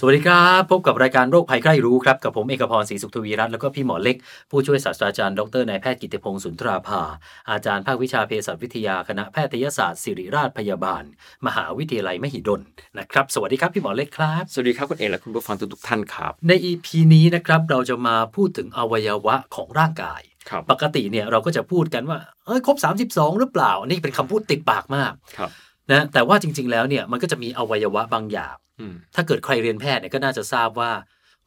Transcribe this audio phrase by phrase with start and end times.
[0.00, 4.16] สวัสดีครับ พบกับรายการโรคภัยใครรู้ครับ กับผมเอกพรศรีสุขทวีรัตน์แล้วก็พี่หมอเล็ก
[4.50, 7.02] ผู้ช่วยศาสตราจารย์ดรนายแพทย์กิติพงศ์สุนทราภา
[7.50, 11.02] อาจารย์ภาควิชาเภสัชวิทยาคณะแพทยศาสตร์ศิริราชพยาบาล
[11.46, 12.60] มหาวิทยาลัยมหิดล
[12.98, 22.76] นะครับสวัสดีครับพี่หมอเล็กครับ สวัสดีครับคุณเอกและคุณผู้ฟังทุกๆท่านครับ ใน EP นี้นะครับเราจะมาพูดถึงอวัยวะของร่างกายครับปกติเนี่ยเราก็จะพูดกันว่าเอ้ยครบ
[23.10, 25.50] 32 หรือเปล่านี่เป็นคำพูดติดปากมากครับ
[25.92, 28.67] นะแต่ว่าจริง ๆ แล้วเนี่ยมันก็จะมีอวัยวะบางอย่างอืม
[29.14, 30.90] ถ้าเกิดใครเรียนแพทย์เนี่ยก็น่าจะทราบว่า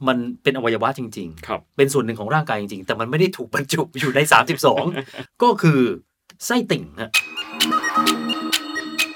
[0.08, 4.20] มันเป็นอวัยวะจริงครับๆเป็นส่วนหนึ่งของร่างกายจริงๆ แต่มันไม่ได้ถูกบรรจุอยู่ใน
[4.81, 5.80] 32 ก็คือ
[6.45, 7.12] ไส้ติ่งฮะ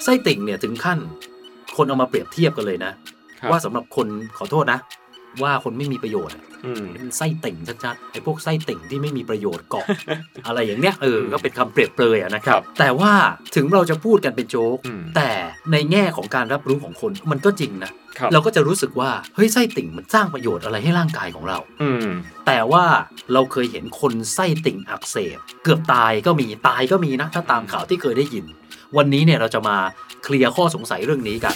[0.03, 0.99] ไส้ติ่งเนี่ยถึงขั้น
[1.77, 2.91] คนเอามาเปรียบเทียบกันเลยนะ
[3.39, 4.07] ครับว่าสำหรับคน
[4.38, 4.79] ขอโทษนะ
[5.44, 9.86] ว่าคนไม่มีประโยชน์อะอืมเป็นไส้ติ่งชัดๆไอ้พวกไส้ติ่งที่ไม่มีประโยชน์เกาะ
[10.45, 13.14] อะไรอย่างเนี้ยเออก็เป็นคำเปรียบเปรยอะนะครับ แต่ว่า
[13.56, 15.30] ถึงเราจะพูดกันเป็นโจ๊กอืมแต่
[15.72, 22.08] ในแง่ของการรับรู้ของคนมันก็จริงนะครับเราก็จะรู้สึกว่าเฮ้ยไส้ติ่งมันสร้างประโยชน์อะไรให้ร่างกายของเรา อืม
[22.47, 22.86] แต่ว่า
[23.33, 28.45] เราเคยเห็นคนไส้ติ่งอักเสบ เกือบตายก็มีตายก็มีนะถ้าตามข่าวที่เคยได้ยิน
[28.97, 29.78] วันนี้เนี่ยเราจะมา
[30.23, 31.56] เคลียร์ข้อสงสัยเรื่องนี้กัน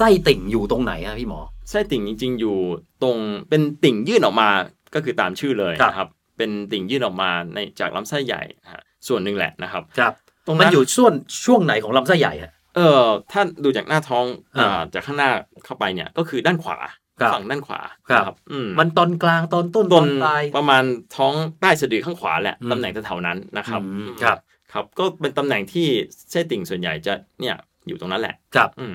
[0.00, 2.56] ไส้ติ่งอยู่ตรงไหนอะพี่หมอ ไส้ติ่งจริง ๆ อยู่
[3.02, 3.16] ตรง
[3.48, 4.48] เป็นติ่งยื่นออกมา
[4.94, 10.12] ก็คือตามชื่อเลยครับนะครับ เป็นติ่งยื่นออกมาในจากลำไส้ใหญ่นะฮะส่วนหนึ่งแหละนะครับ ครับ
[10.46, 11.12] ตรงมันนั้นอยู่ช่วง
[11.44, 14.24] ช่วงไหนของลำไส้ใหญ่อะเออถ้าดูจากหน้าท้อง
[14.56, 15.30] อ่าอ่าจากข้างหน้า
[15.64, 16.78] เข้าไปเนี่ยก็คือด้านขวา
[17.20, 20.84] ครับฝั่งด้านขวาครับนะอืมมันตอนกลางตอนต้นตต้อนนปลายประมาณ
[21.16, 24.38] ท้องใต้สะดือข้างขวาแหละอืมตำแหน่งแถวๆนั้นนะครับอืมครับ
[24.72, 25.86] ครับก็เป็นตำแหน่งที่
[26.30, 27.56] ไส้ติ่งส่วนใหญ่จะเนี่ย
[27.88, 28.94] อยู่ตรงนั้นแหละครับอืม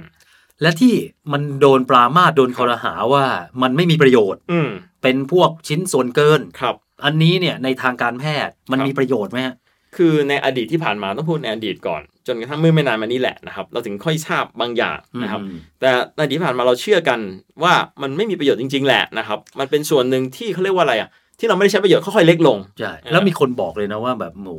[0.62, 0.94] และที่
[1.32, 3.26] มันโดนปรามาสโดนคอรหาว่า
[3.62, 4.70] มันไม่มีประโยชน์ อืม
[5.04, 9.56] เป็นพวกชิ้นส่วนเกินครับ อันนี้เนี่ยในทางการแพทย์มันครับมีประโยชน์ไหมฮะ
[9.98, 17.20] คือในอดีตที่ผ่านมาต้องพูดในอดีตก่อน จนกระทั่งเมื่อไม่นานมานี้แหละนะครับ เราถึงค่อยทราบบางอย่างนะครับอืมแต่ในอดีตที่ผ่านมาเราเชื่อกัน
[17.64, 21.10] ว่ามันไม่มีประโยชน์จริง ๆ แหละนะครับ มันเป็นส่วนหนึ่งที่เขาเรียกว่าอะไรอะ
[21.40, 24.56] ที่เราไม่ได้ใช้ประโยชน์ค่อยๆเล็กลง ใช่เออแล้วมีคนบอกเลยนะว่าแบบหมู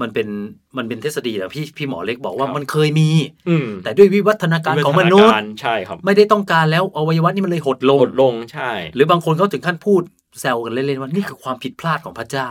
[0.00, 0.28] มันเป็น
[0.76, 3.08] มันเป็นทฤษฎีนะพี่พี่หมอเล็กบอกว่าครับมันเคยมี
[3.48, 10.02] อืมแต่ด้วยวิวัฒนาการของมนุษย์ใช่ครับ ไม่ได้ต้องการแล้วอวัยวะนี่มันเลยหดลงลดลงใช่ หรือบางคนเขาถึงขั้นพูด
[10.40, 12.48] แซวกันเล่นๆว่านี่คือความผิดพลาดของพระเจ้า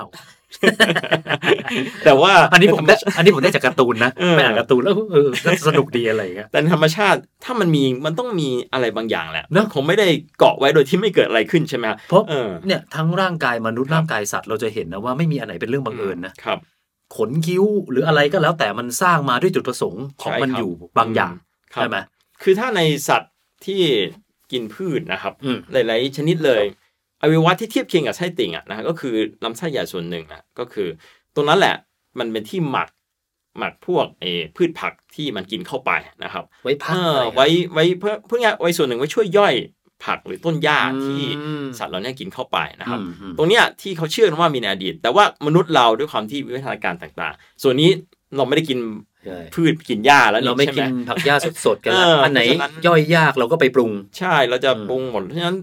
[2.06, 10.08] แต่ว่าอันนี้ผมได้อันนี้ผมได้จากการ์ตูนนะเออไปอ่านการ์ตูนแล้วเออก็สนุกดีอะไรอย่างเงี้ยแต่ในธรรมชาติถ้ามันมีมันต้องมีอะไรบางอย่างแหละเนอะคงไม่ได้
[10.40, 16.60] เกาะไว้โดยที่ไม่เกิดอะไรขึ้นใช่ไหมครับเพราะเออเนี่ยทั้งร่างกายมนุษย์ครับร่างกายสัตว์เราจะเห็นนะว่าไม่มีอันไหนเป็นเรื่องบังเอิญนะครับ
[17.18, 21.34] ขนคิ้วหรืออะไรก็แล้วแต่มันสร้างมาด้วยจุดประสงค์ของใช่มันครับอยู่บางอย่าง
[21.74, 21.98] ครับใช่ไหม
[22.44, 23.34] คือถ้าในสัตว์
[23.66, 23.82] ที่
[24.52, 26.64] กินพืชนะครับอืมหลายๆชนิดเลย
[27.22, 29.14] อวัยวะที่เทียบเคียงกับไส้ติ่งอะนะฮะก็คือ
[29.44, 30.88] ลำไส้ใหญ่ส่วนหนึ่งอะก็คือ
[31.36, 31.76] ตรงนั้นแหละ
[32.20, 32.90] มันเป็นที่หมัก
[33.60, 35.92] หมักพวกเออพืชผักที่มันกินเข้าไป
[36.24, 39.54] นะครับ ไว้พักเออะไรอครับไว้ไว้เพื่อเพื่อไว้ส่วนหนึ่งไว้ช่วยย่อย
[40.06, 41.24] ผักหรือต้นหญ้าอืมที่
[41.80, 47.90] สัตว์เราเนี่ยกินเข้าไปนะครับอืมอืมตรงเนี้ยที่เขาเชื่อกันว่ามีในอดีต แต่ว่ามนุษย์เราด้วยความที่วิวัฒนาการต่าง ๆ ส่วนนี้
[48.38, 48.80] เราไม่ได้กิน
[49.26, 55.58] ใช่พืชกินหญ้าแล้วเรานี่ไม่ใช่ไหกิมนผักหญ้าสดๆกันแล้วเอออัอันไหนเพราะฉะนั้นย่อยยากเราก็ไปปรุง ใช่เราจะอืมปรุงหมดเพราะฉะนั้น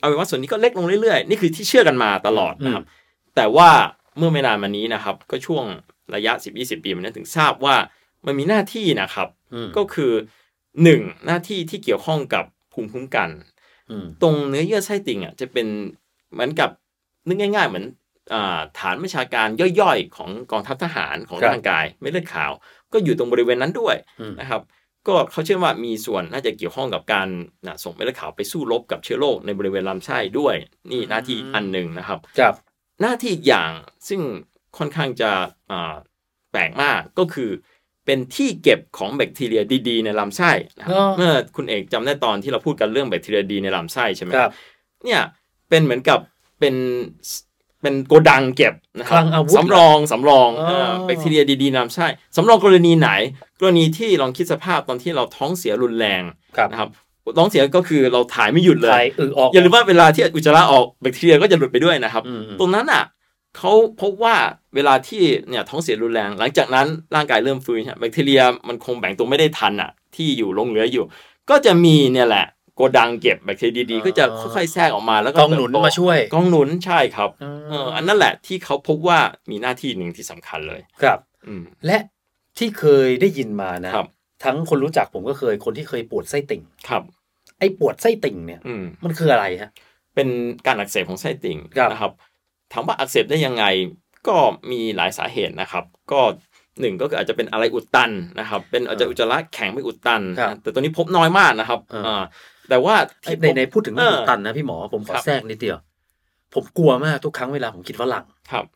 [0.00, 2.90] เอาเป็นว่าส่วนนี้ก็เล็กลงเรื่อยๆ นี่คือที่เชื่อกันมาตลอดนะครับอื
[3.36, 3.70] แต่ว่า
[4.18, 5.64] เมื่อไม่นานมานี้นะครับ ก็ช่วง
[6.14, 7.76] ระยะ 10-20 ปีมันถึงทราบว่า
[8.26, 10.12] มันมีหน้าที่นะครับอืมก็คือ
[10.82, 13.30] หนึ่งหน้าที่ที่เกี่ยวข้องกับภูมิคุ้มกัน
[13.90, 15.66] อืมตรงเนื้อเยื่อไส้ติ่งอะจะเป็น
[16.32, 16.70] เหมือนกับ
[17.28, 17.84] นึกง่าย ๆ เหมือน
[18.34, 19.48] อ่าฐานประชาการ
[19.80, 22.52] ย่อยๆ ของกองทัพทหารของครับร่างกายไม่เลือดขาว
[22.92, 24.62] ก็อยู่ตรงบริเวณนั้นด้วยอืมนะครับ
[25.08, 27.28] ก็เขาเชื่อว่ามีส่วนน่าจะเกี่ยวข้องกับการ
[27.66, 30.54] นะส่งเม็ดเลือดขาวไปสู้รบกับเชื้อโรคในบริเวณลำไส้ด้วย
[30.90, 32.54] นี่หน้าที่อันหนึ่งนะครับ ครับ
[33.00, 33.70] หน้าที่อีกอย่าง
[34.08, 34.20] ซึ่ง
[34.78, 35.30] ค่อนข้างจะ
[35.70, 35.94] อ่า
[36.52, 37.50] แปลกมากก็คือ
[38.06, 44.52] เป็นที่เก็บของแบคทีเรียดี ๆ ในลำไส้นะครับอ๋อ เมื่อคุณเอกจำได้ตอนที่เราพูดกันเรื่องแบคทีเรียดีในลำไส้ใช่ไหมครับ
[45.04, 45.20] เนี่ย
[45.68, 46.18] เป็นเหมือนกับ
[46.60, 46.74] เป็น
[47.84, 53.10] เป็นโกดังเก็บนะคครัลังอาวุธสำรองสำรองอ๋อเอ่อแบคทีเรียดีๆนำไส้สำรองกรณีไหน
[53.60, 56.22] กรณีที่ลองคิดสภาพตอนที่เราท้องเสียรุนแรง
[56.56, 56.88] ครับนะครับ
[57.38, 63.04] ท้องเสียก็คือเราถ่ายไม่หยุดเลถ่ายยอึออกอย่าลืมว่าเวลาที่อุจจาระออกแบคทีเรียก็จะหลุดไปด้วยนะครับอืมอืมตรงนั้นอะ
[63.58, 64.36] เขาพบว่า
[64.74, 71.04] เวลาที่เนี่ยท้องเสียรุนแรง หลังจากนั้นร่างกายเริ่มฟื้นเนี่ยแบคทีเรียมันคงแบ่งตัวไม่ได้ทันอะ ที่อยู่หลงเหลืออยู่
[71.50, 79.18] ก็จะมีเนี่ยแหละ โกดังเก็บแบคทีเรียดีๆก็จะค่อยๆแทรกออกมาแล้วก็กองหนุนเติบโตมาช่วยกองหนุนใช่ครับอ๋อเอออันนั้นแหละที่เขาพบว่า
[79.50, 81.98] มีหน้าที่หนึ่งที่สำคัญเลยครับอืมและ
[82.58, 84.08] ที่เคยได้ยินมานะครับ
[84.44, 87.02] ทั้งคนรู้จักผมก็เคยคนที่เคยปวดไส้ติ่งครับ
[87.58, 89.70] ไอ้ปวดไส้ติ่งเนี่ยอืมมันคืออะไรฮะ
[90.14, 90.28] เป็น
[90.66, 92.12] การอักเสบของไส้ติ่งครับนะครับ
[92.72, 93.64] ถามว่าอักเสบได้ยังไง
[94.28, 94.36] ก็
[94.70, 96.20] มีหลายสาเหตุนะครับ ก็
[96.80, 98.10] หนึ่งก็คืออาจจะเป็นอะไรอุดตัน
[98.40, 102.22] นะครับ เป็นอาจจะอุจจาระแข็งไม่อุดตันครับนะแต่ตัวนี้พบน้อยมากนะครับอ่าอ่า
[102.68, 102.94] แต่ว่า
[103.24, 105.78] ไอ้ที่ในพบในพูดถึงเรื่องเอออุดตันนะพี่หมอผมขอครับแทรกนิดเดียว
[106.54, 108.66] ผมกลัวมากทุกครั้งเวลาผมกินฝรั่งครับ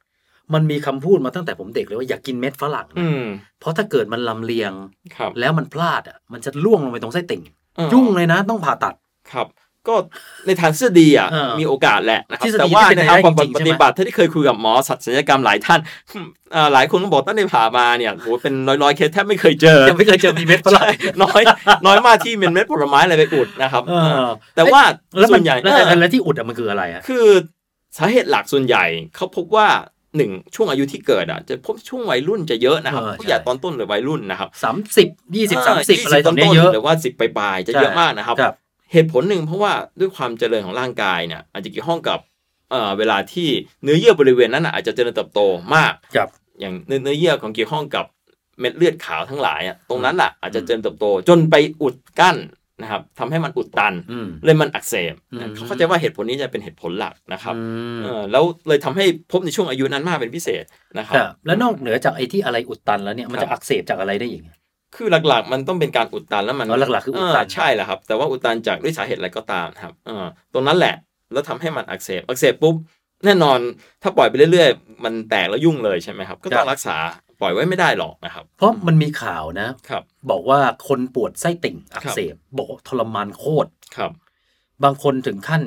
[0.55, 3.25] มันมีคำพูดมาตั้งแต่ผมเด็กเลยว่าอย่ากินเม็ดฝรั่งนะอืม
[3.61, 4.73] เพราะถ้าเกิดมันลำเลียง
[5.17, 7.43] ครับแล้วมันพลาดอะ มันจะล่วงลงไปตรงไส้ติ่ง
[7.76, 8.94] เออยุ่งเลยนะต้องผ่าตัด
[9.32, 9.46] ครับ
[9.88, 9.94] ก็
[10.46, 15.81] ในทางทฤษฎีอะเออมีโอกาสแหละนะครัทฤบษฎีแต่ว่าที่เป็นในทางไปได้จริงๆปฏิบัติที่เคยคุยกับหมอสัตว์ศัลยกรรมหลายท่าน
[16.55, 21.43] อ่าหลายคนก็บอกตั้งแต่ผ่ามาเนี่ยโหเป็นร้อยๆเคสแทบไม่เคยเจอยังไม่เคยเจอมีเม็ดฝรั่งใช่น้อย
[21.87, 23.94] น้อยมากที่เป็นเม็ดผลไม้อะไรไปอุดนะครับเอ
[24.26, 24.82] อแต่ว่า
[25.19, 27.26] แล้วส่มัวนนใหญ่แล้วเออแล้วที่อุดอะมันคืออะไรอะคือ
[27.96, 28.85] สาเหตุหลักส่วนใหญ่
[29.17, 29.69] เขาพบว่า
[30.17, 38.55] หนึ่งช่วงอายุที่เกิดอะจะพบช่วงวัยรุ่นจะเยอะนะครับผู้ใหญ่ตอนต้นหรือวัยรุ่นนะครับสามสิบยี่สิบสามสิบ20อะไรตรงเนี้ยต้นๆเยอะหรือว่าสิบปลายๆจะเยอะมากนะครับครับ
[38.93, 42.19] เหตุผลหนึ่งเพราะว่าด้วยความเจริญของร่างกายเนี่ยอาจจะเกี่ยวข้องกับ
[42.70, 43.49] เอ่อเวลาที่
[43.82, 45.40] เนื้อเยื่อบริเวณนั้นน่ะอาจจะเจริญเติบโต
[45.75, 46.29] มากครับ
[46.61, 48.05] อย่างเนื้อเนื้อเยื่อของเกี่ยวข้องกับ
[48.61, 52.37] เม็ดเลือดขาวทั้งหลายอะตรงนั้นแหละอาจจะเจริญเติบโต จนไปอุดกั้น
[52.82, 57.61] นะครับทำให้มันอุดตันอืมเลยมันอักเสบอืมเขาเข้าใจว่าเหตุผลนี้จะเป็นเหตุผลหลักนะครับอื
[57.99, 60.64] มเออแล้วเลยทำให้พบในช่วงอายุนั้นมากเป็นพิเศษ
[60.99, 64.43] นะครับครับแล้วนอกเหนือจากไอ้ที่อะไรอุดตันแล้วเนี่ยมันครัจะบอักเสบจากอะไรได้อีก
[64.96, 70.94] คือหลักๆ มันต้องเป็นการอุดตันแล้วมันอ๋อหลักๆคืออุดตันเใช่แหละครับ แต่ว่าอุดตันจากด้วยสาเหตุอะไรก็ตามนะครับเออตรงนั้นแหละ
[71.32, 72.75] แล้วทำให้มันอักเสบอักเสบปุ๊บ
[73.25, 73.58] แน่นอน
[74.02, 76.96] ถ้าปล่อยไปเรื่อยๆ มันแตกแล้วยุ่งเลยใช่ไหมครับ ก็ต้องรักษา
[77.40, 84.11] ปล่อยไว้ไม่ได้หรอกนะครับ เพราะมันมีข่าวนะครับ บอกว่าคนปวดไส้ติ่งอักครับเสบบอกว่าทรมานโคตรครับ
[84.85, 85.62] บางคนถึงขั้น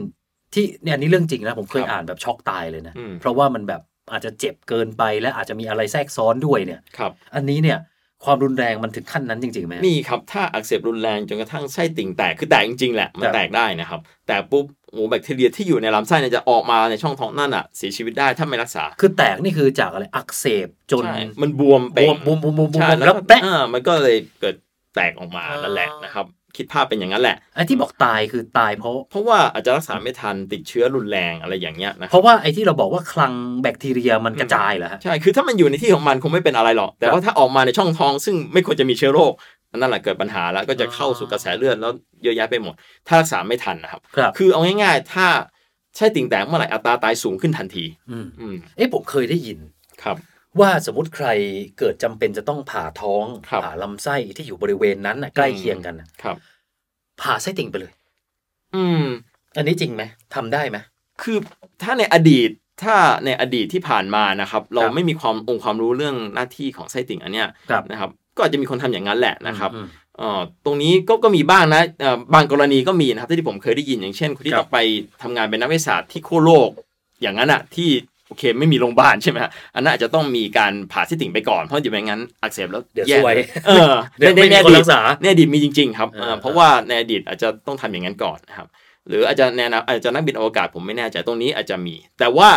[0.53, 3.81] ที่เนี่ยอันนี้เรื่องจริงนะผมเคยครับอ่านแบบช็อกตายเลยนะอืมเพราะว่ามันแบบ
[4.12, 7.77] อาจจะเจ็บเกินไปและอาจจะมีอะไรแทรกซ้อนด้วยเนี่ยครับ อันนี้เนี่ย
[8.25, 24.56] ความรุนแรงมันถึงขั้นนั้นจริงๆไหมมีครับ ถ้าอักเสบรุนแรงจนกระทั่งไส้ติ่งแตก คือแตกจริงๆแหละ มันครับแตกได้นะครับ แต่ปุ๊บโอ้แบคทีเรียที่อยู่ในลำไส้เนี่ยจะออกมาในช่องท้องนั่นอะเสียชีวิตได้ถ้าไม่รักษา คือแตกนี่คือจากอะไรอักเสบจนใช่มันบวมบเป่งวมบวมบวมบวมบวมใช่แล้วแล้วแปะอ่ามันก็เลยเกิด
[24.95, 26.25] แตกออกมาอ่านั่นั่นแหละนะครับ
[26.57, 39.33] คิดภาพเป็นอย่างนั้นแหละไอ้ที่บอกตายคือตายเพราะ เพราะว่าอาจจะรักษาไม่ทันติดเชื้อรุนแรงอะไรอย่างเงี้ยนะคเพรับราะว่าไอ้ที่เราบอกว่าคลังแบคทีเรียมันกระจายเหรอฮะใช่คือถ้ามันอยู่ในที่ของมันคงไม่เป็นอะไรหรอก แต่ว่าถ้าออกมาในช่องท้อง ซึ่งไม่ควรจะมีเชื้อโรค
[39.71, 41.92] อันนั่นแหละเกิดปัญหาแล้วก็จะเข้าสู่กระแสเลือดแล้ว
[42.24, 42.74] เยอะแยะไปหมด
[43.07, 45.27] ถ้ารักษาไม่ทันนะครับครับคือเอาง่ายๆ ถ้า
[45.97, 49.57] ใช่ติ่งแตกเมื่อไหร่อัตราตายสูงขึ้นทันที อืมอืมเอ๊ะผมเคยได้ยิน
[50.04, 50.18] ครับ
[50.59, 51.27] ว่าสมมติใคร
[51.80, 56.36] เกิดจำเป็นจะต้องผ่าท้องครับผ่าลำไส้ที่อยู่บริเวณนั้นน่ะใกล้เคียงกันน่ะครับ
[57.21, 57.92] ผ่าไส้ติ่งไปเลย
[58.75, 59.03] อืม
[59.57, 60.03] อันนี้จริงไหม
[60.36, 60.77] ทำได้ไหม
[61.21, 61.38] คือ
[61.83, 62.50] ถ้าในอดีต
[62.83, 62.95] ถ้า
[63.25, 69.88] ในอดีตที่ผ่านมานะครับ เราครับไม่มีความองค์ความรู้เรื่องหน้าที่ของไส้ติ่งอันเนี้ยครับนะครับ ก็อาจจะมีคนทำอย่างนั้นแหละนะครับอืม
[70.18, 74.80] เอ่อตรงนี้ก็ก็มีบ้างนะเอ่อบางกรณีก็มีนะครับที่ผมเคยได้ยินอย่างเช่นคนที่ครับต้องไป
[75.21, 76.69] ทำงานเป็นนักวิทยาศาสตร์ที่ขั้วโลก
[77.21, 77.89] อย่างนั้นอะที่
[78.31, 83.36] โอเค ไม่มีโรงพยาบาลใช่ไหมฮะอันนั้นอาจจะต้องมีการผ่าไส้ติ่งไปก่อนเพราะอย่าไม่งั้นอักเสบแล้วเดี๋ยวแย่ซวย
[83.68, 88.68] เออเดี๋ยวในไม่มีในคนอดีรัตกษาในอดีตมีจริง ๆ ครับอ่าเอ่อเพราะว่าในอดีตอาจจะต้องทำอย่างนั้นก่อนนะครับ
[89.07, 92.50] หรืออาจจะในอนาอาจจะนักบินอวกาศผมไม่แน่ใจตรงนี้อาจจะมี แต่ว่า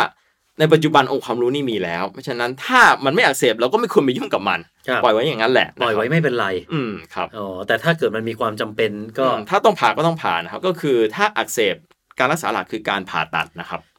[0.61, 11.77] ในปัจจุบันองค์ความรู้นี่มีแล้ว เพราะฉะนั้นถ้ามันไม่อักเสบเราก็ไม่ควรไปยุ่งกับมันครับปล่อยไว้อย่างนั้นแหละ ปล่อยไว้นะครับไม่เป็นไร อืมครับ อ๋อ แต่ถ้าเกิดมันมีความจำเป็นก็อืมถ้าต้องผ่าก็ต้องผ่านะครับ ก็คือถ้าอักเสบ
[12.19, 13.94] การรักษาหลักคือการผ่าตัดนะครับอืม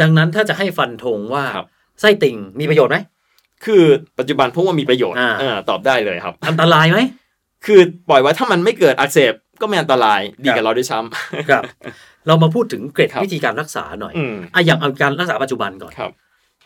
[0.00, 1.66] ดังนั้นถ้าจะให้ฟันธงว่าครับ
[2.00, 2.98] ไส้ติ่งมีประโยชน์ไหม
[3.64, 3.82] คือ
[4.18, 6.98] ปัจจุบันพบว่ามีประโยชน์อ่าเออตอบได้เลยครับ อันตรายไหม
[7.66, 11.62] คือปล่อยไว้ถ้ามันไม่เกิดอักเสบก็ไม่อันตรายดีกับเราด้วยซ้ำครับ
[12.26, 16.10] เรามาพูดถึงเกร็ดครับวิธีการรักษาหน่อยอืมอะอย่างเอาการรักษาปัจจุบันก่อนครับ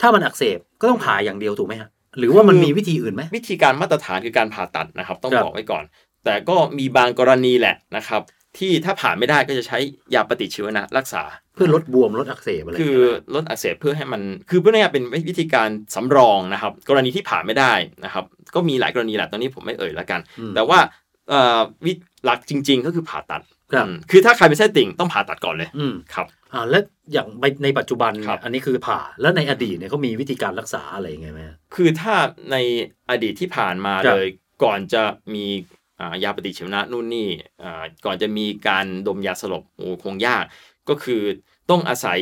[0.01, 1.89] ถ้ามันอักเสบก็ต้องผ่าอย่างเดียวถูกไหมฮะ
[2.19, 5.85] หรือว่ามันคือมีวิธีอื่นไหมวิธีการมาตรฐานคือการผ่าตัดนะครับ ต้องครับบอกไว้ก่อน
[6.25, 8.21] แต่ก็มีบางกรณีแหละนะครับ
[8.59, 9.79] ที่ถ้าผ่าไม่ได้ก็จะใช้
[10.15, 11.23] ยาปฏิชีวนะรักษา
[11.55, 17.73] เพื่อลดบวมลดอักเสบอะไรคืออย่างเงี้ยนะลดอักเสบเพื่อให้มัน คือเพื่อให้เป็นวิธีการสำรองนะครับ กรณีที่ผ่าไม่ได้
[18.05, 20.79] นะครับ ก็มีหลายกรณีแหละตอนนี้ผมไม่เอ่ยแล้วกันอืมแต่ว่า
[21.29, 21.93] เอ่อวิ
[22.25, 23.43] หลักจริง ๆ ก็คือผ่าตัด
[23.73, 26.83] ครับอืมคือถ้าใครเป็นไส้ติ่งต้องผ่าตัดก่อนเลยอืมครับอ่าแล้ว
[27.13, 32.15] อย่างในในปัจจุบันเนี่ครัยบอันนี้คือผ่าแล้วในอดีตเนี่ยเขามีวิธีการรักษาอะไรยังไงไหมฮะคือถ้า
[32.51, 32.57] ใน
[33.11, 34.29] อดีตที่ผ่านมาครับเลย
[34.65, 35.03] ก่อนจะ
[35.35, 35.84] มีอ่า
[36.25, 37.29] ยาปฏิชีวนะนู่นนี่
[37.63, 40.45] อ่าก่อนจะมีการดมยาสลบโอ้คงยาก
[40.89, 41.23] ก็คือ
[41.71, 42.21] ต้องอาศัย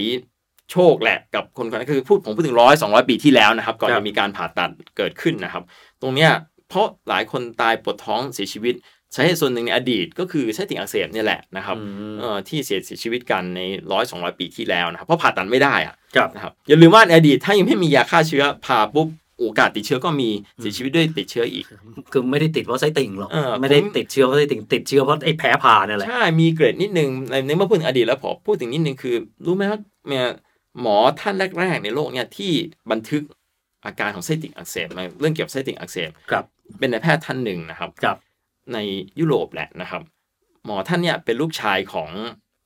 [0.73, 5.62] โชคแหละกับคนคนนั้นคือพูดผมพูดถึงร้อยสองร้อยปีที่แล้วนะครับ ก่อนครับจะมีการผ่าตัดเกิดขึ้นนะครับ
[6.03, 6.31] ตรงเนี้ย
[6.69, 8.75] เพราะหลายคนตายปวดท้องเสียชีวิต
[9.15, 13.61] สาเหตุส่วนหนึ่งในอดีตก็คือไส้ติ่งอักเสบเนี่ยแหละนะครับอืมเอ่อที่เสียเสียชีวิตกันใน
[13.93, 19.09] ร้อยสองร้อยปีที่แล้วนะครับเพราะผ่าตัดไม่ได้อะครับนะครับอย่าลืมว่าในอดีตถ้ายังไม่มียาฆ่าเชื้อผ่าปุ๊บ
[19.43, 20.29] โโอกาสติดเชื้อก็มี
[20.61, 21.65] เสียชีวิตด้วยติดเชื้ออีก
[22.13, 29.15] คือไม่ได้ติดเพราะไส้ติ่งหรอกเออไม่ได้ผมติดเชื้อเพราะไส้ติ่งติดเชื้อเพราะไอ้แผลผ่าเนี่ยแหละใช่ มีเกร็ดนิดนึงในในเมื่อพูดถึงอดีตแล้วพอพูดถึงนิดนึงคือ
[29.47, 30.27] รู้ไหมว่าเนี่ย
[30.81, 32.53] หมอท่านแรกๆในโลกเนี่ยที่
[32.91, 33.23] บันทึก
[33.85, 36.45] อาการของไส้ติ่งอักเสบมาเรื่องเกี่ยวกับไส้ติ่งอักเสบครับ
[36.79, 38.17] เป็นนายแพทย์ท่านหนึ่งนะครับครับ
[38.73, 38.79] ใน
[39.21, 40.03] ยุโรปแหละนะครับ
[40.67, 42.11] หมอท่านเนี่ยเป็นลูกชายของ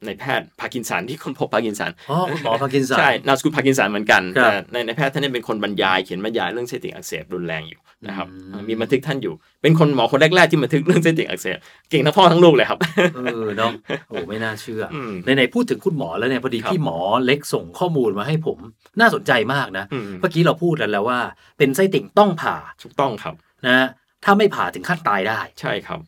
[0.06, 11.56] นายแพทย์พาร์กินสันที่ค้นพบพาร์กินสันอ๋อคุณหมอพาร์กินสันใช่นามสกุลพาร์กินสันเหมือนกันครับแต่ในนายแพทย์ท่านนี้เป็นคนบรรยายเขียนบรรยายเรื่องไส้ติ่งอักเสบรุนแรงอยู่นะครับอืมมีบันทึกท่านอยู่ เป็นคนหมอคนแรกๆที่บันทึกเรื่องไส้ติ่งอักเสบ
[11.90, 12.78] เก่งทั้งพ่อทั้งลูกเลยครับ
[13.16, 13.70] เออเนาะ
[14.08, 18.58] โอ้ไม่น่าเชื่ออมไหนๆพูดถึงคุณหมอแล้วเนี่ยพอดีครับพี่หมอเล็กส่งข้อมูลมาให้ผม
[19.00, 21.20] น่าสนใจมากนะอืมเมื่อกี้เราพูดกันแล้วว่า
[21.58, 23.34] เป็นไส้ติ่งต้องผ่าถูกต้องครับ
[23.66, 23.86] นะ
[24.24, 26.00] ถ้าไม่ผ่าถึงขั้นตายได้ใช่ครับ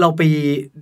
[0.00, 0.22] เราไป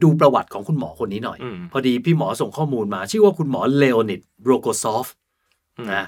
[0.03, 5.07] ดูประวัติของคุณหมอคนนี้หน่อยอืมพอดีพี่หมอส่งข้อมูลมา ชื่อว่าคุณหมอเลโอนิดโรโกซอฟ
[5.79, 6.05] อืมนะ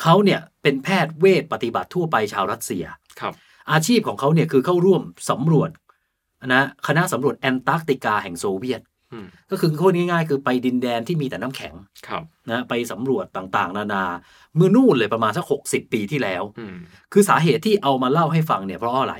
[0.00, 2.84] เขาเนี่ยเป็นแพทย์เวชปฏิบัติทั่วไปชาวรัสเซีย
[3.20, 3.34] ครับ
[3.72, 5.70] อาชีพของเขาเนี่ยคือเข้าร่วมสำรวจ
[6.46, 8.80] นะคณะสำรวจแอนตาร์กติกาแห่งโซเวียต
[9.12, 11.74] อืมก็คือพูดง่ายๆ คือไปดินแดนที่มีแต่น้ำแข็ง
[12.08, 14.04] ครับนะไปสำรวจต่างๆ นานา
[14.56, 16.76] เมื่อนู่นเลยประมาณสักหกสิบปีที่แล้วอืม
[17.12, 19.14] คือสาเหตุที่เอามาเล่าให้ฟังเนี่ยเพราะอะไร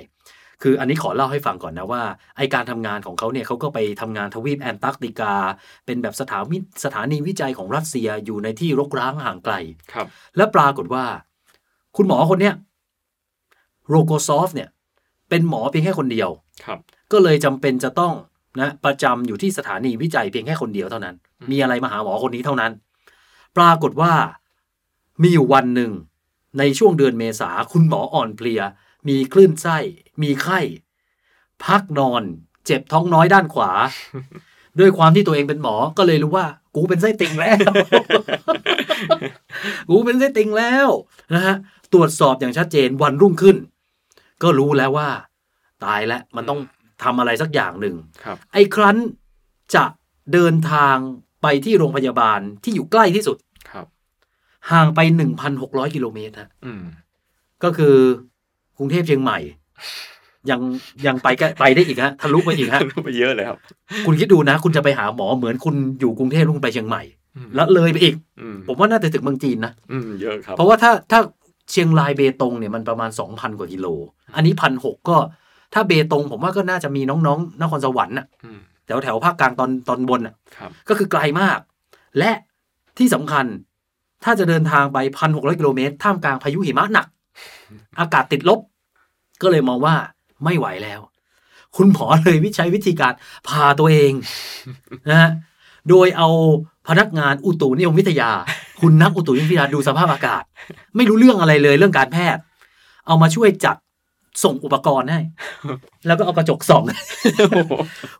[0.62, 2.02] คืออันนี้ขอเล่าให้ฟังก่อนนะว่า
[2.36, 5.34] ไอการทำงานของเขาเนี่ยเขาก็ไปทำงานทวีปแอนตาร์กติกา
[5.86, 9.54] เป็นแบบสถานีสถานีวิจัยของรัสเซียอยู่ในที่รกร้างห่างไกล
[9.92, 10.06] ครับ
[10.36, 11.04] และปรากฏว่า
[11.96, 12.54] คุณหมอคนเนี้ย
[13.88, 14.68] โรโกซอฟเนี่ย
[15.28, 16.30] เป็นหมอเพียงแค่คนเดียว
[16.64, 16.78] ครับ
[17.12, 18.14] ก็เลยจำเป็นจะต้อง
[18.60, 21.14] นะประจำอยู่ที่สถานีวิจัยเพียงแค่คนเดียวเท่านั้น
[21.50, 22.72] มีอะไรมาหาหมอคนนี้เท่านั้น
[23.56, 24.12] ปรากฏว่า
[25.22, 25.92] มีอยู่วันหนึ่ง
[26.58, 28.60] ในช่วงเดือนเมษาคุณหมออ่อนเพลีย
[29.08, 29.78] มีคลื่นไส้
[30.22, 30.60] มีไข้
[31.64, 32.22] พักนอน
[32.66, 33.70] เจ็บท้องน้อยด้านขวา
[34.80, 37.70] ด้วยความที่ตัวเองเป็นหมอก็เลยรู้ว่า กูเป็นไส้ติ่งแล้ว
[39.90, 40.88] กูเป็นไส้ติ่งแล้ว
[41.34, 41.56] นะฮะ
[41.92, 43.56] ตรวจสอบอย่างชัดเจนวันรุ่งขึ้น
[44.42, 45.08] ก็รู้แล้วว่า
[45.84, 46.60] ตายแล้วมันต้อง
[47.02, 47.94] ทำอะไรสักอย่างหนึ่ง
[48.24, 48.96] ครับไอ้ครั้น
[49.74, 49.84] จะ
[50.32, 50.96] เดินทาง
[51.42, 53.36] ไปที่โรงพยาบาลที่อยู่ใกล้ที่สุด
[53.70, 53.86] ครับ
[54.70, 55.00] ห่างไป
[55.48, 56.82] 1,600กิโลเมตรฮะอืม
[57.64, 57.96] ก็คือ
[58.78, 59.38] กรุงเทพเชียงใหม่
[60.50, 60.60] ยัง
[61.06, 63.58] ยังไปใกล้ไปได้อีกฮะทะลุไปอีกฮะไปเยอะเลยครับ
[64.06, 67.02] คุณคิดดูนะ คุณจะไปหาหมอเหมือนคุณอยู่กรุงเทพแล้วคุณไปเชียงใหม่
[67.36, 71.20] อืมแล้วเลยไปอีกอืมผมว่าน่าจะถึงเมืองจีนนะอืมเยอะครับเพราะว่าถ้าถ้า
[71.70, 73.86] เชียงรายเบตงเนี่ยมันประมาณ 2,000 กว่ากิโล
[74.36, 75.16] อันนี้พันหก็
[75.74, 81.58] ถ้าเบตง ผมว่าก็น่าจะมีน้องๆนครสวรรค์น่ะอืมแถวแถวภาคกลางตอนตอนบนน่ะครับก็คือไกลมาก
[82.18, 82.30] และ
[82.98, 83.46] ที่สำคัญ
[84.24, 87.06] ถ้าจะเดินทางไปพันหกร้อยกิโลเมตรท่ามกลางพายุหิมะหนัก
[88.00, 88.60] อากาศติดลบ
[89.42, 89.94] ก็เลยมองว่า
[90.44, 91.00] ไม่ไหวแล้ว
[91.76, 93.12] คุณหมอเลยวิชัยวิธีการ
[93.48, 94.12] พาตัวเอง
[95.10, 95.30] นะฮะ
[95.88, 96.28] โดยเอา
[96.88, 98.30] พนักงานอุตุนิยมวิทยา
[98.80, 100.42] คุณนักอุตุนิยมวิทยาดูสภาพอากาศ
[100.96, 102.42] ไม่รู้เรื่องอะไรเลยเรื่องการแพทย์
[103.06, 103.76] เอามาช่วยจัด
[104.44, 105.20] ส่งอุปกรณ์ให้
[106.06, 106.84] แล้วก็เอากระจกส่อง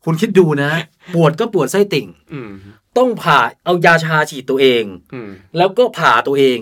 [0.04, 0.70] คุณคิดดูนะ
[1.14, 2.50] ปวดก็ปวดไส้ติ่งอืม
[2.98, 6.58] ต้องผ่าเอายาชาฉีดตัวเองอืมแล้วก็ผ่าตัวเอง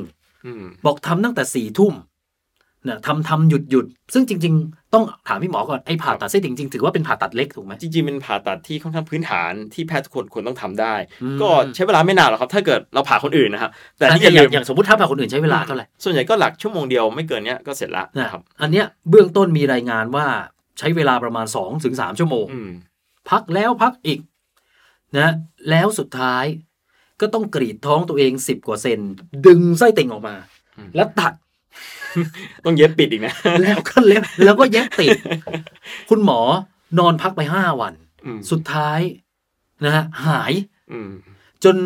[0.46, 1.94] อืมบอกทำตั้งแต่สี่ทุ่ม
[2.84, 20.26] เนี่ยทำทำหยุดหยุดซึ่งจริง ๆ ต้องถามพี่หมอก่อนไอ้ผ่าตัดไส้ติ่งจริงๆถือว่าเป็นผ่าตัดเล็กถูกไหมจริงๆเป็นผ่าตัดที่ค่อนข้างพื้นฐานที่แพทย์ทุกคนควรต้องทำได้อืมก็ใช้เวลาไม่นานหรอกครับ ถ้าเกิดเราผ่าคนอื่นนะครับแต่แต่นี่นี่อย่าอลืย่างมอย่างสมมติถ้าผ่าคนอื่นใช้เวลาเท่าไหร่ส่วนใหญ่ก็หลักชั่วโมงเดียวไม่เกินเนี้ยก็เสร็จละนะนะครับอันเนี้ยเบื้องต้นมีรายงานว่า
[20.78, 22.70] ใช้เวลาประมาณ2อถึงสชั่วโมงอืม
[23.30, 24.20] พักแล้วพักอีก
[25.18, 25.28] นะ
[25.70, 26.44] แล้วสุดท้าย
[27.20, 29.00] ก็ต้องกรีดท้องตัวเองสิบกว่าเซน
[29.46, 30.34] ดึงไส้ติ่งออกมา
[30.96, 31.32] แล้วตัด
[32.64, 35.10] ต้องเย็บปิดอีกนะ แล้วก็เล็บแล้วก็เย็บติด
[36.10, 36.40] คุณหมอ
[36.98, 37.94] นอนพักไปห้าวัน
[38.26, 39.00] อืมสุดท้าย
[39.84, 40.52] นะฮะหาย
[40.92, 41.10] อืม
[41.64, 41.76] จน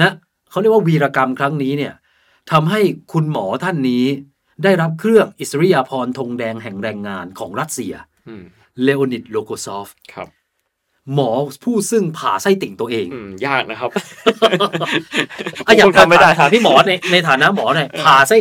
[0.00, 0.10] นะ
[0.50, 1.94] เขาเรียกว่าวีรกรรมครั้งนี้เนี่ย
[2.52, 2.80] ทำให้
[3.12, 4.04] คุณหมอท่านนี้
[4.64, 7.94] ได้รับเครื่องอิสริยาภรณ์ธงแดงแห่งแรงงานของรัสเซีย
[8.28, 8.44] อืม
[8.82, 10.28] เลโอนิดโลโกซอฟครับ
[11.14, 11.30] หมอ
[11.64, 13.90] ผู้ซึ่งผ่าไส้ติ่งตัวเองอืมยากนะครับ
[15.66, 18.36] อะอย่างทุกคนทำไม่ได้ครับพี่หมอในในฐานะหมอเนี่ยผ่าไส้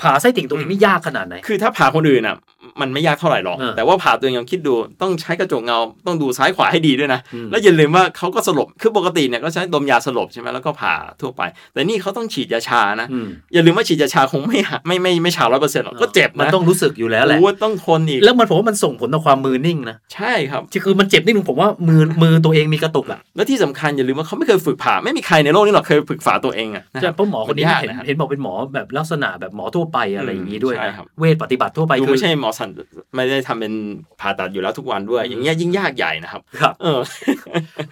[0.00, 2.36] ผ่าไส้ติ่งตัวเองนี่ยากขนาดไหน คือถ้าผ่าคนอื่นอะ
[2.80, 11.42] มันไม่ยากเท่าไหร่หรอกเออแต่ว่าผ่าตัวเองยังคิดดูต้องใช้กระจกเงาต้องดูซ้ายขวาให้ดีด้วยนะอืมแล้วอย่าลืมว่าเขาก็สลบ คือปกติเนี่ยก็ใช้ดมยาสลบใช่ไหมแล้วก็ผ่าทั่วไป
[11.72, 32.70] แต่นี่เขาต้องฉีดยาชานะอืมอย่าลืมว่าฉีดยาชาคงไม่หาไม่ไม่ไม่ชาร้อยเปอร์เซ็นต์หรอกก็เจ็บมันนะต้องรู้สึกอยู่แล้วแหละโอ้ต้องทนอีก แล้วมันผมว่ามันส่งผลต่อความมือนิ่งนะ ใช่ครับที่คือมันเจ็บนิดนึงผมว่ามือมือตัวเองมีกระตุกอะแล้วที่สำคัญอย่าลืมว่าเขาไม่เคยฝึกผ่าไม่มีใครในโลกนี้หรอกเคยฝึกผ่าตัวเองอะนะคใช่รับเพราะหมอคนนี้มันยากเห็นนะครับเห็นบอกเป็นหมอแบบลักษณะแบบหมอทั่วไปอะไรอย่างนี้ด้วยใช่นะครับเวทปฏิบัติทั่วไปดูคือไม่ใช่หมอสัน
[33.14, 33.74] ไม่ได้ทำเป็น
[34.20, 37.00] ผ่าตัดอยู่แล้วทุกวันด้วย อย่างเงี้ยยิ่งยากใหญ่นะครับ ครับเออ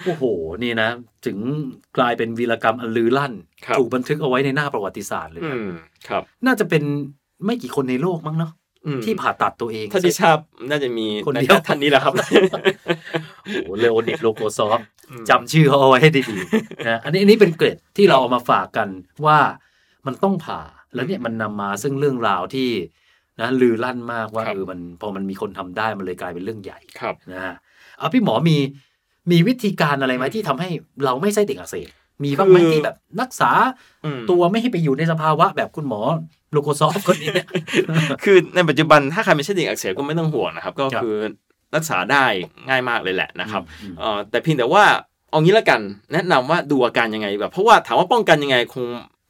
[0.05, 0.25] โอ้โห
[0.63, 0.89] นี่นะ
[1.27, 1.39] ถึง
[1.97, 3.33] กลายเป็นวีรกรรมอันลือลั่น
[3.67, 5.71] ครับถูกบันทึกเอาไว้ในหน้าประวัติศาสตร์เลยอืนะม
[6.09, 6.83] ครับ น่าจะเป็น
[7.45, 8.53] ไม่กี่คนในโลกมั้งเนาะ
[8.87, 10.39] อืมที่ผ่าตัดตัวเองถ้าที่ทราบ
[10.71, 12.15] น่าจะมีคนเดียวท่านนี้แหละครับ
[13.43, 14.81] โอ้โหเลโอนิดโลโกซอฟ
[15.29, 18.89] จำชื่อเขาเอาไว้ให้ดีๆนะอันนี้อันนี้เป็นเกร็ดที่เราเอามาฝากกัน
[19.27, 19.39] ว่า
[20.07, 20.61] มันต้องผ่า
[20.95, 22.69] แล้วเนี่ยมันนำมาซึ่งเรื่องราวที่
[23.41, 27.55] นะลือลั่นมากว่าครับเออมันพอมันมีคนทำได้มันเลยกลายเป็นเรื่องใหญ่ครับนะฮะ
[27.99, 28.57] เอาพี่หมอมี
[29.31, 30.69] มีวิธีการอะไรไหมที่ทำให้
[31.05, 31.89] เราไม่ไส้ติ่งอักเสบ
[32.25, 33.51] มีบ้างไหมคือที่แบบรักษา
[34.05, 36.01] อืมตัวไม่ให้ไปอยู่ในสภาวะแบบคุณหมอ
[36.53, 37.49] โลโกซอฟคนนี้เนี่ย
[38.25, 41.17] คือในปัจจุบันถ้าใครไม่ใช่ติ่งอักเสบก็ไม่ต้องห่วงนะครับ ก็ครับคือ
[41.77, 42.25] รักษาได้
[42.69, 44.85] ง่ายมากเลยแหละนะครับอืมเอ่อแต่เพียงแต่ว่า
[45.31, 45.81] เอางี้ละกัน
[46.13, 48.87] แนะนำว่าดูอาการยังไงแบบเพราะว่าถามว่าป้องกันยังไงคง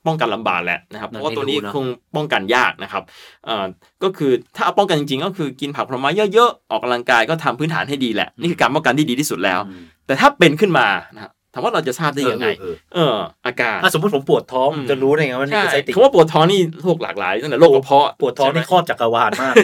[0.07, 1.85] ป้องกันลำบากแหละนะครับเพราะว่าตัวนี้คง
[2.17, 3.03] ป้องกันยากนะครับ
[3.47, 3.67] เอ่อ
[4.03, 13.17] ก็คือถ้าเอาป้องกันจริงๆ ก็คือกินผักผลไม้เยอะๆออกกำลังกายก็ทำพื้นฐานให้ดีแหละนี่คือการป้องกันที่ดีที่สุดแล้วอืมแต่ถ้าเป็นขึ้นมานะครับถามว่าเราจะทราบได้ยังไง เออเออ
[13.47, 19.55] อาการอะสมมติผมปวดท้องอืมจะรู้ได้ไงว่านี่ใช่คือไส้ติ่งคำว่าปวดท้องนี่โรคหลากหลายตั้งแต่โรคกระเพาะปวดท้องนี่ใช่ไหมครอบจักรวาลมาก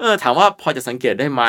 [0.00, 1.42] เออ ถามว่าพอจะสังเกตได้ไหม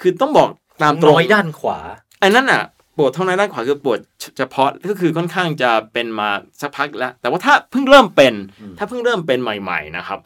[0.00, 0.48] คือต้องบอก
[0.82, 1.78] ตามตรงน้อยด้านขวา
[2.22, 2.62] อันนั้นอะ
[3.00, 3.98] ปวดท้องในด้านขวาคือปวด
[4.38, 6.28] เฉพาะก็คือค่อนข้างจะเป็นมา
[6.60, 10.18] สักพักแล้ว แต่ว่าถ้าเพิ่งเริ่มเป็นอืมถ้าเพิ่งเริ่มเป็นใหม่ ๆ นะครับ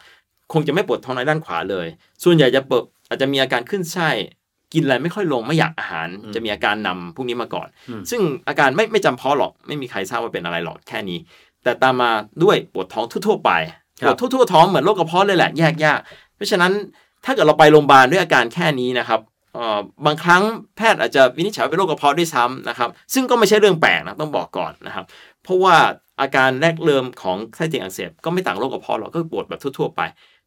[0.52, 1.86] คงจะไม่ปวดท้องในด้านขวาเลย
[2.24, 4.10] ส่วนใหญ่จะเปิดอาจจะมีอาการขึ้นไส้
[4.74, 11.18] กินอะไรไม่ค่อยลงไม่อยากอาหาร จะมีอาการนำพวกนี้มาก่อนอืมซึ่งอาการไม่ไม่จำเพาะหรอกไม่มีใครทราบว่าเป็นอะไรหรอกแค่นี้
[11.64, 12.10] แต่ตามมา
[12.42, 13.50] ด้วยปวดท้องทั่วๆไป
[14.02, 16.00] ครัปบวดทั่วๆท้องเหมือนโรคกระเพาะเลยแหละแยกยาก
[16.36, 16.72] เพราะฉะนั้น
[17.24, 19.33] ถ้าเกิดเราไปโรงพยาบาลด้วยอาการแค่นี้นะครับเอ่อ
[20.06, 20.42] บางครั้ง
[20.76, 25.04] แพทย์อาจจะวินิจฉัยว่าเป็นโรคกระเพาะด้วยซ้ำนะครับ ซึ่งก็ไม่ใช่เรื่องแปลกนะต้องบอกก่อนนะครับ
[25.44, 25.74] เพราะว่า
[26.20, 30.00] อาการแรกเริ่มของไส้ติ่งอักเสบก็ไม่ต่างโรคกระเพาะหรอกก็คือปวดแบบทั่วๆไป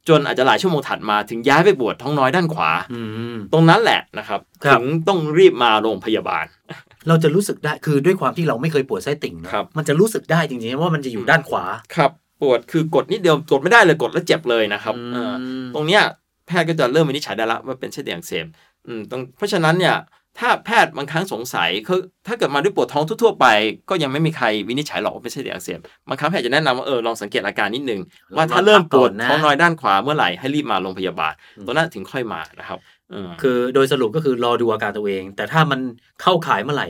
[0.07, 3.01] จนอาจจะหลายชั่วโมงถัดมาถึงย้ายไปปวดท้องน้อยด้านขวาอื
[3.35, 6.45] มตรงนั้นแหละนะครับครับถึงต้องรีบมาโรงพยาบาล
[7.07, 11.63] เราจะรู้สึกได้คือด้วยความที่เราไม่เคยปวดไส้ติ่งนะครับมันจะรู้สึกได้จริงๆว่ามันจะอยู่ด้านขวา
[11.95, 12.11] ครับ
[12.41, 15.33] ปวดคือกดนิดเดียวกดไม่ได้เลยกดแล้วเจ็บเลยนะครับอืมเออ
[15.75, 16.01] ตรงเนี้ย
[16.47, 18.45] แพทย์ก็จะเริ่มวินิจฉัยได้ละว่าเป็นไส้ติ่งอักเสบ
[18.87, 19.95] อืมตรงเพราะฉะนั้นเนี่ย
[20.41, 21.95] ถ้าแพทย์บางครั้งสงสัยเขา
[22.27, 23.45] ถ้าเกิดมาด้วยปวดท้องทั่วๆไป
[23.89, 28.01] ก็ยังไม่มีใครวินิจฉัยหรอกว่าเป็นไส้ติ่งอักเสบบางครั้งแพทย์จะแนะนำว่าเออลองสังเกตอาการนิดนึง
[28.35, 31.33] ว่าถ้าเริ่มปวดท้องน้อยด้านขวาเมื่อไหร่ให้รีบมาโรงพยาบาล
[31.65, 32.79] ตรงนั้นถึงค่อยมานะครับ
[33.11, 35.79] เออคือโดยสรุปก็คือรอดูอาการตัวเอง แต่ถ้ามัน
[36.21, 36.87] เข้าข่ายเมื่อไหร่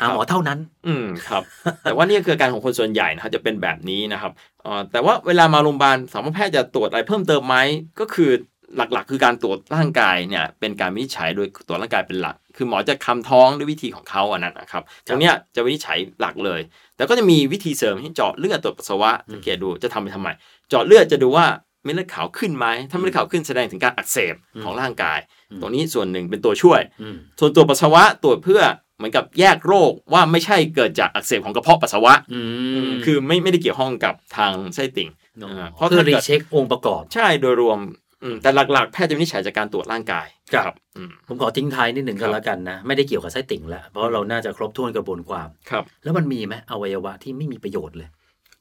[0.00, 1.42] หาหมอเท่านั้น อืมครับ
[1.84, 7.56] แต่ว่านี่คืออาการของคนส่วนใหญ่นะครับจะเป็นแบบนี้นะครับเอ่อแต่ว่าเวลามาโรงพยาบาลสามารถแพทย์จะตรวจอะไรเพิ่มเติมไหม
[8.00, 8.30] ก็คือ
[8.76, 16.60] หลักๆ คือการตรวจร่างกายเนี่ยเป็นการวินิจฉัยโดยตรวจร่างกายเป็นหลัก คือหมอจะคำท้องด้วยวิธีของเขาอันนั้นนะครับตรงเนี้ยจะวินิจฉัยหลักเลย
[16.96, 20.28] แต่ก็จะมีวิธีเสริมให้เจาะเลือดตรวจปัสสาวะสังเกตดูจะทำไปทำไม
[20.68, 21.46] เจาะเลือดจะดูว่า
[21.84, 25.18] เม็ดเลือดขาวขึ้นไหมถ้าเม็ดเลือดขาวขึ้นแสดงถึงการอักเสบของร่างกาย
[25.50, 28.62] อืมตรงนี้ส่วนหนึ่งเป็นตัวช่วยอืมส่วนตัวปัสสาวะตรวจเพื่อ
[28.96, 32.40] เหมือนกับแยกโรคว่าไม่ใช่เกิดจากอักเสบของกระเพาะปัสสาวะอื
[32.88, 35.10] มคือไม่ไม่ได้เกี่ยวข้องกับทางไส้ติ่ง
[35.42, 38.09] อ๋ออ่าเพราะเพื่อถ้ารีเกิดเช็คองค์ประกอบ ใช่โดยรวมอืม
[38.42, 48.08] แต่หลักๆ แพทย์จะวินิจฉัยจากการตรวจร่างกายครับอืมผมขอทิ้งท้ายนิดหนึ่งครัก็บแล้วกันนะ ไม่ได้เกี่ยวกับไส้ติ่งแล้วเพราะเราน่าจะครบถ้วนกระบวนความครับ แล้วมันมีไหมอวัยวะที่ไม่มีประโยชน์เลย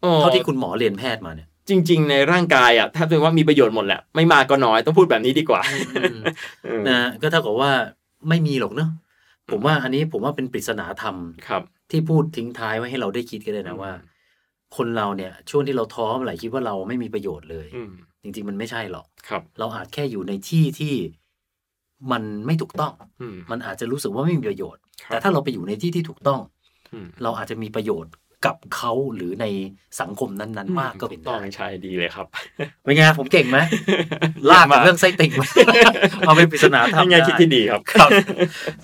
[0.03, 5.61] อ๋อเท่าที่คุณหมอเรียนแพทย์มาเนี่ยจริง ๆ ในร่างกายอะถ้าเป็นว่ามีประโยชน์หมดแหละไม่มากก็น้อยต้องพูดแบบนี้ดีกว่า
[6.69, 7.71] อืมนะก็เท่ากับว่า
[8.29, 8.89] ไม่มีหรอกเนอะ
[9.51, 11.15] ผมว่าอันนี้ผมว่าเป็นปริศนาธรรม
[11.47, 13.91] ครับ ที่พูดทิ้งท้ายไว้ให้เราได้คิดกันเลยนะว่า
[14.77, 17.91] คนเราเนี่ย ช่วงที่เราท้อเมื่อไหร่คิดว่าเราไม่มีประโยชน์เลยอืม
[18.23, 20.95] จริง ๆ มันไม่ใช่หรอกครับ เราอาจแค่อยู่ในที่ที่
[22.11, 26.41] มันไม่ถูกต้องอืมมันอาจจะรู้สึกว่าไม่มีประโยชน์ครับแต่ถ้าเราไปอยู่ในที่ที่ถูกต้อง
[26.93, 28.11] อืมเราอาจจะมีประโยชน์
[28.45, 29.45] กับเขาหรือใน
[30.01, 32.27] สังคมนั้นๆ มากก็เป็นต้อได้งใช่ดีเลยครับ
[32.83, 33.57] เป็นไงผมเก่งไหม
[34.49, 35.47] ลากกับเรื่องไส้ติ่งมา
[36.19, 38.09] เอาเป็นปริศนาธรรมเป็นไงคิดที่ดีครับครับ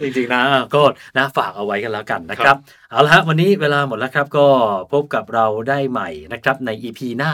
[0.01, 0.41] จริงๆนะ
[0.75, 0.81] ก็
[1.17, 2.55] นะฝากเอาไว้กันแล้วกันนะครับ
[2.91, 4.47] เอาละฮะวันนี้เวลาหมดแล้วครับก็
[4.91, 7.31] พบกับเราได้ใหม่นะครับใน EP หน้า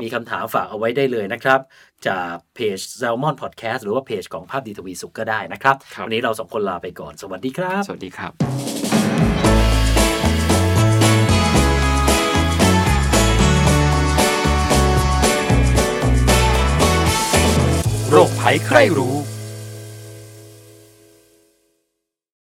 [0.00, 1.60] มีคำถามฝากเอาไว้ได้เลยนะครับ
[2.08, 8.69] จากเพจ Salmon Podcast หรือว่าเพจของภาพดีทวีสุขก็ได้นะครับครับวันนี้เราสองคนลาไปก่อน สวัสดีครับ สวัสดีครับ
[18.14, 19.14] โรคภัยใครรู้